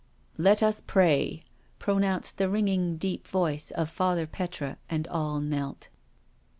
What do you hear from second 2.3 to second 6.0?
the ringing deep voice of Father Petre, and all knelt.